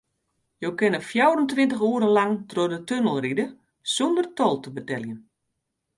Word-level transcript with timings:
Jo 0.63 0.69
kinne 0.79 1.01
fjouwerentweintich 1.09 1.83
oere 1.89 2.09
lang 2.17 2.33
troch 2.49 2.71
de 2.71 2.79
tunnel 2.87 3.19
ride 3.25 3.45
sûnder 3.93 4.27
tol 4.37 4.55
te 4.61 4.69
beteljen. 4.77 5.21